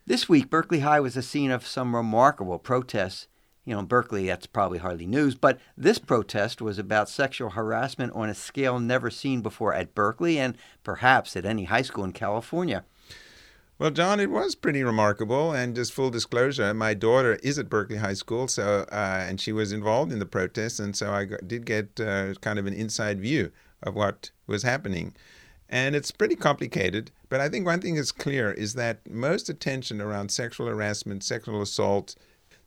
This 0.07 0.27
week, 0.27 0.49
Berkeley 0.49 0.79
High 0.79 0.99
was 0.99 1.13
the 1.13 1.21
scene 1.21 1.51
of 1.51 1.67
some 1.67 1.95
remarkable 1.95 2.57
protests 2.57 3.27
you 3.65 3.73
know, 3.73 3.79
in 3.79 3.85
Berkeley, 3.85 4.27
that's 4.27 4.47
probably 4.47 4.79
hardly 4.79 5.05
news, 5.05 5.35
but 5.35 5.59
this 5.77 5.99
protest 5.99 6.61
was 6.61 6.79
about 6.79 7.09
sexual 7.09 7.51
harassment 7.51 8.13
on 8.13 8.29
a 8.29 8.33
scale 8.33 8.79
never 8.79 9.09
seen 9.09 9.41
before 9.41 9.73
at 9.73 9.93
Berkeley 9.93 10.39
and 10.39 10.57
perhaps 10.83 11.35
at 11.35 11.45
any 11.45 11.65
high 11.65 11.81
school 11.81 12.03
in 12.03 12.11
California. 12.11 12.83
Well, 13.79 13.91
John, 13.91 14.19
it 14.19 14.29
was 14.29 14.55
pretty 14.55 14.83
remarkable. 14.83 15.53
And 15.53 15.73
just 15.73 15.93
full 15.93 16.09
disclosure, 16.09 16.73
my 16.73 16.93
daughter 16.93 17.35
is 17.41 17.57
at 17.57 17.69
Berkeley 17.69 17.95
High 17.95 18.13
School, 18.13 18.49
so 18.49 18.85
uh, 18.91 19.25
and 19.25 19.39
she 19.39 19.53
was 19.53 19.71
involved 19.71 20.11
in 20.11 20.19
the 20.19 20.25
protest, 20.25 20.81
and 20.81 20.93
so 20.95 21.13
I 21.13 21.23
got, 21.23 21.47
did 21.47 21.65
get 21.65 21.97
uh, 21.97 22.33
kind 22.41 22.59
of 22.59 22.65
an 22.65 22.73
inside 22.73 23.21
view 23.21 23.51
of 23.81 23.95
what 23.95 24.31
was 24.47 24.63
happening. 24.63 25.15
And 25.69 25.95
it's 25.95 26.11
pretty 26.11 26.35
complicated, 26.35 27.11
but 27.29 27.39
I 27.39 27.47
think 27.47 27.65
one 27.65 27.79
thing 27.79 27.95
is 27.95 28.11
clear 28.11 28.51
is 28.51 28.73
that 28.73 29.09
most 29.09 29.47
attention 29.47 30.01
around 30.01 30.29
sexual 30.29 30.67
harassment, 30.67 31.23
sexual 31.23 31.61
assault, 31.61 32.15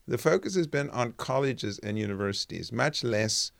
the 0.06 0.18
focus 0.18 0.56
has 0.56 0.66
been 0.66 0.90
on 0.90 1.12
colleges 1.12 1.78
and 1.78 1.98
universities, 1.98 2.72
much 2.72 3.04
less 3.04 3.52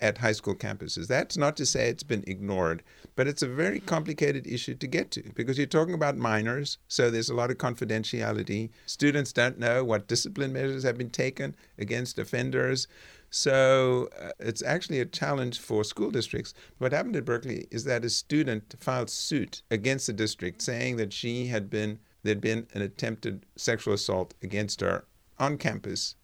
at 0.00 0.18
high 0.18 0.32
school 0.32 0.54
campuses. 0.54 1.08
That's 1.08 1.36
not 1.36 1.56
to 1.56 1.66
say 1.66 1.88
it's 1.88 2.02
been 2.02 2.24
ignored, 2.26 2.82
but 3.16 3.26
it's 3.26 3.42
a 3.42 3.48
very 3.48 3.80
complicated 3.80 4.46
issue 4.46 4.74
to 4.76 4.86
get 4.86 5.10
to 5.12 5.22
because 5.34 5.58
you're 5.58 5.66
talking 5.66 5.94
about 5.94 6.16
minors, 6.16 6.78
so 6.86 7.10
there's 7.10 7.30
a 7.30 7.34
lot 7.34 7.50
of 7.50 7.58
confidentiality. 7.58 8.70
Students 8.86 9.32
don't 9.32 9.58
know 9.58 9.84
what 9.84 10.06
discipline 10.06 10.52
measures 10.52 10.84
have 10.84 10.96
been 10.96 11.10
taken 11.10 11.56
against 11.78 12.18
offenders. 12.18 12.86
So 13.30 14.08
uh, 14.18 14.30
it's 14.38 14.62
actually 14.62 15.00
a 15.00 15.04
challenge 15.04 15.58
for 15.58 15.84
school 15.84 16.10
districts. 16.10 16.54
What 16.78 16.92
happened 16.92 17.16
at 17.16 17.26
Berkeley 17.26 17.66
is 17.70 17.84
that 17.84 18.04
a 18.04 18.08
student 18.08 18.74
filed 18.80 19.10
suit 19.10 19.62
against 19.70 20.06
the 20.06 20.14
district 20.14 20.62
saying 20.62 20.96
that 20.96 21.12
she 21.12 21.48
had 21.48 21.68
been 21.68 21.98
there'd 22.22 22.40
been 22.40 22.66
an 22.72 22.82
attempted 22.82 23.46
sexual 23.56 23.94
assault 23.94 24.34
against 24.42 24.80
her 24.80 25.04
on 25.38 25.58
campus, 25.58 26.16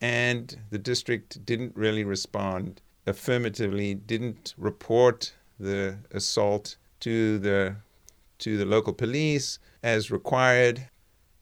and 0.00 0.58
the 0.70 0.78
district 0.78 1.44
didn't 1.44 1.76
really 1.76 2.04
respond 2.04 2.80
affirmatively, 3.06 3.94
didn't 3.94 4.54
report 4.56 5.34
the 5.58 5.98
assault 6.10 6.76
to 7.00 7.38
the 7.38 7.76
to 8.38 8.56
the 8.56 8.64
local 8.64 8.92
police 8.92 9.58
as 9.82 10.10
required. 10.10 10.88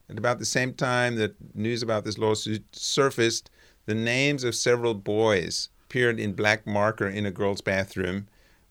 At 0.09 0.17
about 0.17 0.39
the 0.39 0.45
same 0.45 0.73
time 0.73 1.15
that 1.15 1.35
news 1.55 1.81
about 1.81 2.03
this 2.03 2.17
lawsuit 2.17 2.63
surfaced, 2.73 3.49
the 3.85 3.95
names 3.95 4.43
of 4.43 4.53
several 4.53 4.93
boys 4.93 5.69
appeared 5.85 6.19
in 6.19 6.33
black 6.33 6.67
marker 6.67 7.07
in 7.07 7.25
a 7.25 7.31
girl's 7.31 7.61
bathroom 7.61 8.27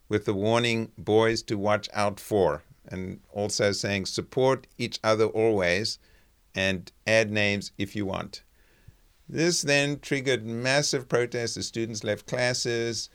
with 0.08 0.24
the 0.24 0.34
warning 0.34 0.92
boys 0.98 1.42
to 1.42 1.56
watch 1.56 1.88
out 1.94 2.20
for 2.20 2.62
and 2.88 3.20
also 3.32 3.72
saying 3.72 4.06
support 4.06 4.66
each 4.76 4.98
other 5.02 5.26
always 5.26 5.98
and 6.54 6.90
add 7.06 7.30
names 7.30 7.72
if 7.78 7.96
you 7.96 8.06
want. 8.06 8.42
This 9.28 9.62
then 9.62 9.98
triggered 10.00 10.44
massive 10.44 11.08
protests. 11.08 11.54
The 11.54 11.62
students 11.62 12.04
left 12.04 12.26
classes. 12.26 13.08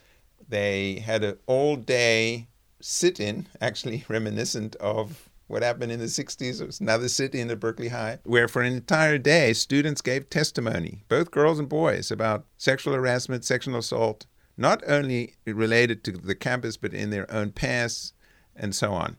They 0.49 0.99
had 1.05 1.23
an 1.23 1.37
all 1.45 1.75
day 1.75 2.47
sit 2.81 3.19
in, 3.19 3.47
actually 3.61 4.05
reminiscent 4.09 4.75
of 4.77 5.29
what 5.47 5.63
happened 5.63 5.91
in 5.91 5.99
the 5.99 6.05
60s. 6.05 6.61
It 6.61 6.65
was 6.65 6.79
another 6.79 7.07
sit 7.07 7.33
in 7.33 7.49
at 7.49 7.59
Berkeley 7.59 7.89
High, 7.89 8.19
where 8.23 8.47
for 8.47 8.61
an 8.61 8.73
entire 8.73 9.17
day, 9.17 9.53
students 9.53 10.01
gave 10.01 10.29
testimony, 10.29 11.03
both 11.07 11.31
girls 11.31 11.59
and 11.59 11.69
boys, 11.69 12.11
about 12.11 12.45
sexual 12.57 12.93
harassment, 12.93 13.45
sexual 13.45 13.77
assault, 13.77 14.25
not 14.57 14.83
only 14.87 15.35
related 15.45 16.03
to 16.03 16.11
the 16.11 16.35
campus, 16.35 16.77
but 16.77 16.93
in 16.93 17.11
their 17.11 17.31
own 17.31 17.51
past, 17.51 18.13
and 18.55 18.75
so 18.75 18.91
on. 18.91 19.17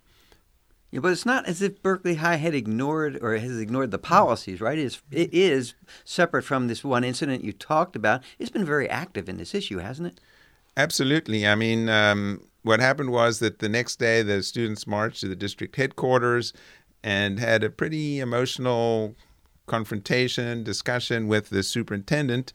Yeah, 0.91 1.01
but 1.01 1.13
it's 1.13 1.27
not 1.27 1.47
as 1.47 1.61
if 1.61 1.83
Berkeley 1.83 2.15
High 2.15 2.37
had 2.37 2.55
ignored 2.55 3.19
or 3.21 3.37
has 3.37 3.59
ignored 3.59 3.91
the 3.91 3.99
policies, 3.99 4.61
right? 4.61 4.79
It 4.79 4.85
is, 4.85 5.03
it 5.11 5.35
is 5.35 5.75
separate 6.05 6.45
from 6.45 6.67
this 6.67 6.83
one 6.83 7.05
incident 7.05 7.45
you 7.45 7.53
talked 7.53 7.95
about. 7.95 8.23
It's 8.39 8.51
been 8.51 8.65
very 8.65 8.89
active 8.89 9.29
in 9.29 9.37
this 9.37 9.55
issue, 9.55 9.79
hasn't 9.79 10.09
it? 10.09 10.21
Absolutely. 10.79 11.47
I 11.47 11.57
mean, 11.57 11.91
um, 11.91 12.43
what 12.63 12.81
happened 12.81 13.11
was 13.11 13.39
that 13.41 13.59
the 13.59 13.69
next 13.69 13.97
day 13.97 14.23
the 14.23 14.43
students 14.43 14.87
marched 14.87 15.21
to 15.21 15.29
the 15.29 15.37
district 15.37 15.77
headquarters 15.77 16.55
and 17.03 17.39
had 17.39 17.63
a 17.63 17.71
pretty 17.71 18.21
emotional 18.21 19.15
confrontation, 19.67 20.65
discussion 20.65 21.29
with 21.29 21.51
the 21.51 21.63
superintendent. 21.63 22.53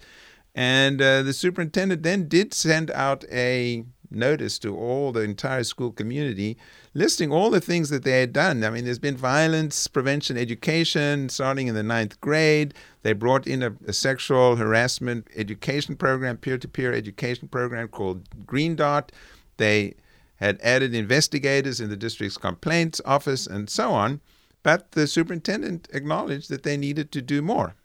And 0.56 1.02
uh, 1.02 1.24
the 1.24 1.34
superintendent 1.34 2.04
then 2.04 2.28
did 2.28 2.54
send 2.54 2.92
out 2.92 3.26
a 3.32 3.86
notice 4.16 4.60
to 4.60 4.76
all 4.76 5.12
the 5.12 5.22
entire 5.22 5.64
school 5.64 5.92
community, 5.92 6.58
listing 6.94 7.32
all 7.32 7.50
the 7.50 7.62
things 7.62 7.90
that 7.90 8.04
they 8.04 8.20
had 8.20 8.34
done. 8.34 8.64
I 8.64 8.70
mean, 8.70 8.86
there's 8.86 9.00
been 9.00 9.18
violence 9.18 9.88
prevention 9.88 10.38
education 10.38 11.30
starting 11.30 11.68
in 11.68 11.76
the 11.76 11.84
ninth 11.84 12.20
grade. 12.22 12.74
They 13.02 13.14
brought 13.14 13.48
in 13.48 13.64
a, 13.64 13.76
a 13.88 13.94
sexual 13.94 14.56
harassment 14.56 15.28
education 15.36 15.96
program, 15.96 16.38
peer 16.38 16.58
to 16.58 16.68
peer 16.68 16.94
education 16.94 17.48
program 17.48 17.88
called 17.88 18.46
Green 18.46 18.76
Dot. 18.76 19.12
They 19.58 19.96
had 20.38 20.60
added 20.62 20.94
investigators 20.94 21.80
in 21.80 21.90
the 21.90 21.98
district's 21.98 22.38
complaints 22.38 23.00
office 23.06 23.48
and 23.48 23.70
so 23.70 23.92
on. 23.92 24.22
But 24.64 24.92
the 24.94 25.08
superintendent 25.08 25.90
acknowledged 25.94 26.50
that 26.50 26.64
they 26.64 26.78
needed 26.78 27.12
to 27.12 27.22
do 27.22 27.42
more. 27.42 27.76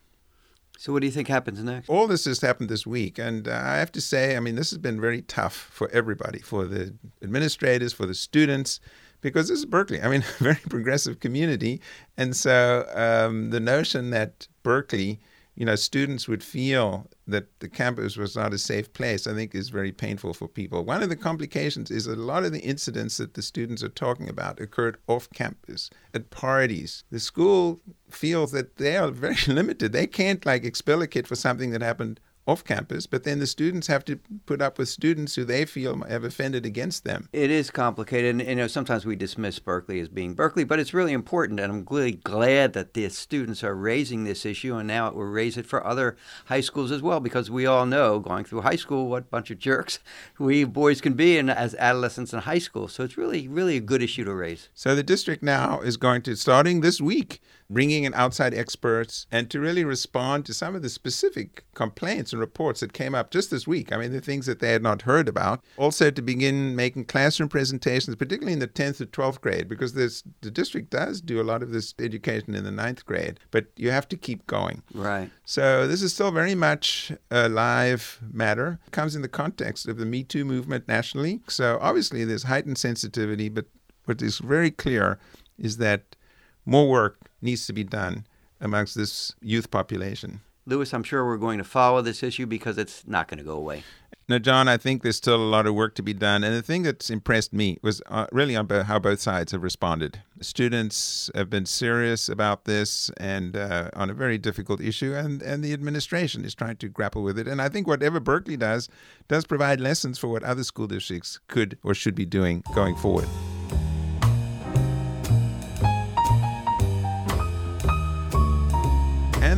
So, 0.81 0.93
what 0.93 1.01
do 1.01 1.07
you 1.07 1.13
think 1.13 1.27
happens 1.27 1.61
next? 1.65 1.89
All 1.89 2.07
this 2.07 2.25
has 2.27 2.41
happened 2.41 2.69
this 2.69 2.87
week. 2.87 3.19
And 3.19 3.49
uh, 3.49 3.61
I 3.65 3.79
have 3.79 3.91
to 3.93 4.01
say, 4.01 4.37
I 4.37 4.41
mean, 4.41 4.55
this 4.55 4.71
has 4.71 4.79
been 4.79 5.01
very 5.01 5.23
tough 5.23 5.53
for 5.73 5.91
everybody, 5.91 6.39
for 6.39 6.67
the 6.67 6.95
administrators, 7.21 7.93
for 7.93 8.07
the 8.07 8.15
students, 8.15 8.79
because 9.21 9.49
this 9.49 9.59
is 9.59 9.67
Berkeley. 9.67 10.01
I 10.01 10.09
mean, 10.09 10.23
a 10.23 10.33
very 10.43 10.61
progressive 10.71 11.19
community. 11.19 11.81
And 12.17 12.37
so 12.37 12.89
um, 12.95 13.51
the 13.51 13.59
notion 13.59 14.11
that 14.11 14.47
Berkeley 14.63 15.19
you 15.59 15.65
know, 15.65 15.75
students 15.75 16.29
would 16.29 16.45
feel 16.45 17.09
that 17.27 17.59
the 17.59 17.69
campus 17.69 18.17
was 18.17 18.37
not 18.37 18.55
a 18.55 18.59
safe 18.59 18.93
place, 18.93 19.27
I 19.27 19.35
think 19.35 19.57
is 19.57 19.71
very 19.71 19.91
painful 19.91 20.33
for 20.33 20.47
people. 20.47 20.85
One 20.85 21.03
of 21.03 21.09
the 21.09 21.17
complications 21.17 21.91
is 21.91 22.07
a 22.07 22.15
lot 22.15 22.45
of 22.45 22.53
the 22.53 22.61
incidents 22.61 23.17
that 23.17 23.35
the 23.35 23.43
students 23.43 23.83
are 23.83 23.89
talking 23.89 24.29
about 24.29 24.61
occurred 24.61 24.99
off 25.09 25.29
campus, 25.31 25.91
at 26.15 26.31
parties. 26.31 27.03
The 27.11 27.19
school 27.19 27.81
feels 28.09 28.53
that 28.53 28.77
they 28.77 28.97
are 28.97 29.11
very 29.11 29.35
limited. 29.49 29.91
They 29.91 30.07
can't 30.07 30.47
like 30.47 30.65
expel 30.65 31.03
a 31.03 31.09
kid 31.09 31.27
for 31.27 31.35
something 31.35 31.71
that 31.73 31.83
happened 31.83 32.21
off 32.49 32.65
campus, 32.65 33.07
but 33.07 33.25
then 33.25 33.39
the 33.39 33.47
students 33.47 33.89
have 33.89 34.05
to 34.07 34.19
put 34.47 34.63
up 34.63 34.79
with 34.79 34.89
students 34.89 35.35
who 35.35 35.45
they 35.45 35.67
feel 35.67 36.03
have 36.05 36.25
offended 36.25 36.65
against 36.65 37.05
them. 37.05 37.29
It 37.31 37.51
is 37.51 37.71
complicated, 37.71 38.41
and 38.41 38.49
you 38.49 38.57
know 38.57 38.67
sometimes 38.67 39.05
we 39.05 39.17
dismiss 39.17 39.59
Berkeley 39.59 40.01
as 40.01 40.09
being 40.09 40.33
Berkeley, 40.33 40.65
but 40.65 40.81
it's 40.81 40.95
really 40.95 41.13
important, 41.13 41.61
and 41.61 41.71
I'm 41.71 41.87
really 41.91 42.13
glad 42.13 42.73
that 42.73 42.95
the 42.95 43.09
students 43.11 43.63
are 43.63 43.75
raising 43.75 44.25
this 44.25 44.47
issue, 44.47 44.77
and 44.77 44.89
now 44.89 45.09
it 45.09 45.15
will 45.15 45.25
raise 45.25 45.59
it 45.59 45.67
for 45.67 45.87
other 45.87 46.17
high 46.47 46.63
schools 46.63 46.91
as 46.91 47.03
well, 47.03 47.21
because 47.21 47.51
we 47.51 47.67
all 47.67 47.85
know 47.85 48.19
going 48.19 48.45
through 48.45 48.63
high 48.63 48.77
school 48.77 49.09
what 49.09 49.31
bunch 49.31 49.51
of 49.51 49.59
jerks 49.59 49.99
we 50.39 50.65
boys 50.65 51.03
can 51.03 51.13
be 51.13 51.37
in, 51.37 51.51
as 51.51 51.75
adolescents 51.75 52.33
in 52.33 52.41
high 52.41 52.59
school. 52.59 52.89
So 52.89 53.05
it's 53.05 53.19
really, 53.19 53.47
really 53.47 53.77
a 53.77 53.81
good 53.81 54.03
issue 54.03 54.25
to 54.25 54.35
raise. 54.35 54.71
So 54.73 54.95
the 54.95 55.03
district 55.03 55.43
now 55.43 55.81
is 55.81 55.99
going 55.99 56.23
to, 56.23 56.37
starting 56.37 56.81
this 56.81 56.99
week, 56.99 57.43
bringing 57.71 58.05
in 58.05 58.15
outside 58.15 58.55
experts 58.55 59.27
and 59.31 59.51
to 59.51 59.61
really 59.61 59.85
respond 59.85 60.47
to 60.47 60.55
some 60.55 60.75
of 60.75 60.83
the 60.83 60.89
specific 60.89 61.65
complaints 61.75 62.33
and 62.39 62.41
reports 62.41 62.81
that 62.81 62.93
came 62.93 63.15
up 63.15 63.31
just 63.31 63.51
this 63.51 63.67
week. 63.67 63.93
I 63.93 63.97
mean, 63.97 64.13
the 64.13 64.21
things 64.21 64.47
that 64.47 64.61
they 64.61 64.73
had 64.73 64.83
not 64.83 65.03
heard 65.03 65.29
about. 65.29 65.63
Also, 65.77 66.11
to 66.11 66.23
begin 66.23 66.77
making 66.77 67.07
classroom 67.07 67.49
presentations, 67.49 68.17
particularly 68.17 68.53
in 68.53 68.61
the 68.61 68.69
10th 68.69 68.99
to 68.99 69.07
12th 69.07 69.41
grade, 69.41 69.69
because 69.69 69.95
this, 69.95 70.23
the 70.41 70.51
district 70.51 70.91
does 70.91 71.21
do 71.21 71.41
a 71.41 71.43
lot 71.43 71.63
of 71.63 71.71
this 71.71 71.95
education 71.99 72.55
in 72.55 72.65
the 72.65 72.71
9th 72.71 73.05
grade, 73.05 73.41
but 73.51 73.67
you 73.77 73.91
have 73.91 74.09
to 74.09 74.17
keep 74.17 74.47
going. 74.47 74.83
Right. 74.95 75.31
So 75.45 75.87
this 75.87 76.03
is 76.03 76.13
still 76.15 76.31
very 76.31 76.55
much 76.55 77.13
a 77.31 77.49
live 77.49 78.21
matter. 78.33 78.79
It 78.87 78.93
comes 78.93 79.17
in 79.17 79.23
the 79.23 79.29
context 79.29 79.89
of 79.89 79.99
the 79.99 80.07
Me 80.07 80.23
Too 80.23 80.45
movement 80.45 80.87
nationally. 80.87 81.41
So 81.49 81.79
obviously, 81.81 82.25
there's 82.25 82.45
heightened 82.45 82.79
sensitivity, 82.79 83.49
but 83.49 83.67
what 84.05 84.23
is 84.23 84.39
very 84.39 84.71
clear 84.71 85.19
is 85.59 85.79
that 85.79 86.17
more 86.65 86.89
work 86.89 87.19
needs 87.43 87.67
to 87.67 87.73
be 87.73 87.85
done 87.85 88.27
amongst 88.61 88.95
this 88.95 89.35
youth 89.41 89.71
population. 89.71 90.41
Louis, 90.69 90.93
I'm 90.93 91.03
sure 91.03 91.25
we're 91.25 91.39
going 91.39 91.59
to 91.59 91.65
follow 91.65 92.03
this 92.03 92.23
issue 92.23 92.47
because 92.47 92.77
it's 92.77 93.07
not 93.07 93.27
going 93.27 93.39
to 93.39 93.45
go 93.45 93.57
away. 93.57 93.83
Now, 94.29 94.39
John, 94.39 94.69
I 94.69 94.77
think 94.77 95.03
there's 95.03 95.17
still 95.17 95.37
a 95.37 95.49
lot 95.49 95.67
of 95.67 95.75
work 95.75 95.95
to 95.95 96.03
be 96.03 96.13
done. 96.13 96.45
And 96.45 96.55
the 96.55 96.61
thing 96.61 96.83
that's 96.83 97.09
impressed 97.09 97.55
me 97.55 97.79
was 97.81 98.03
uh, 98.09 98.27
really 98.31 98.53
how 98.53 98.99
both 98.99 99.21
sides 99.21 99.53
have 99.53 99.63
responded. 99.63 100.21
Students 100.43 101.31
have 101.35 101.49
been 101.49 101.65
serious 101.65 102.29
about 102.29 102.67
this 102.67 103.11
and 103.17 103.57
uh, 103.57 103.89
on 103.95 104.11
a 104.11 104.15
very 104.15 104.37
difficult 104.37 104.83
issue, 104.83 105.15
and, 105.15 105.41
and 105.41 105.65
the 105.65 105.73
administration 105.73 106.45
is 106.45 106.55
trying 106.55 106.77
to 106.77 106.89
grapple 106.91 107.23
with 107.23 107.39
it. 107.39 107.49
And 107.49 107.63
I 107.63 107.71
think 107.71 107.87
whatever 107.87 108.21
Berkeley 108.21 108.59
does, 108.59 108.91
does 109.29 109.47
provide 109.47 109.81
lessons 109.81 110.19
for 110.19 110.29
what 110.29 110.43
other 110.43 110.63
school 110.63 110.87
districts 110.87 111.41
could 111.49 111.79
or 111.83 111.95
should 111.95 112.15
be 112.15 112.27
doing 112.27 112.63
going 112.75 112.97
forward. 112.97 113.29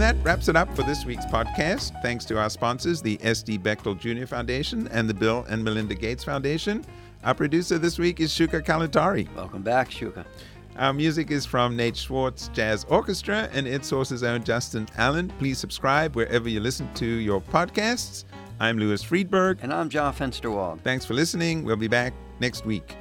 And 0.01 0.17
that 0.17 0.25
wraps 0.25 0.49
it 0.49 0.57
up 0.57 0.75
for 0.75 0.83
this 0.83 1.05
week's 1.05 1.27
podcast. 1.27 1.93
Thanks 2.01 2.25
to 2.25 2.39
our 2.39 2.49
sponsors, 2.49 3.03
the 3.03 3.19
S.D. 3.21 3.59
Bechtel 3.59 3.99
Jr. 3.99 4.25
Foundation 4.25 4.89
and 4.89 5.07
the 5.07 5.13
Bill 5.13 5.45
and 5.51 5.63
Melinda 5.63 5.95
Gates 5.95 6.25
Foundation. 6.25 6.87
Our 7.23 7.35
producer 7.35 7.77
this 7.77 7.99
week 7.99 8.19
is 8.19 8.33
Shuka 8.33 8.65
Kalantari. 8.65 9.29
Welcome 9.37 9.61
back, 9.61 9.91
Shuka. 9.91 10.25
Our 10.79 10.95
music 10.95 11.31
is 11.31 11.45
from 11.45 11.77
Nate 11.77 11.99
Schwartz 11.99 12.49
Jazz 12.49 12.87
Orchestra 12.89 13.51
and 13.53 13.67
EdSource's 13.67 14.23
own 14.23 14.43
Justin 14.43 14.89
Allen. 14.97 15.29
Please 15.39 15.59
subscribe 15.59 16.17
wherever 16.17 16.49
you 16.49 16.61
listen 16.61 16.89
to 16.95 17.05
your 17.05 17.43
podcasts. 17.43 18.25
I'm 18.59 18.79
Louis 18.79 19.05
Freedberg. 19.05 19.59
And 19.63 19.71
I'm 19.71 19.91
John 19.91 20.15
Fensterwald. 20.15 20.81
Thanks 20.81 21.05
for 21.05 21.13
listening. 21.13 21.63
We'll 21.63 21.77
be 21.77 21.89
back 21.89 22.15
next 22.41 22.65
week. 22.65 22.97